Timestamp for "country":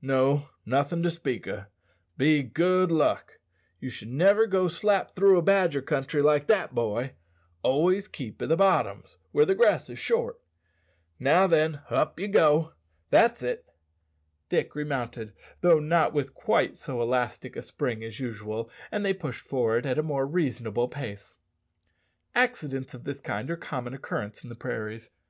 5.82-6.22